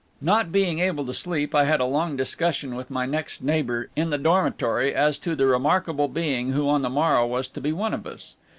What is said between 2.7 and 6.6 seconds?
with my next neighbor in the dormitory as to the remarkable being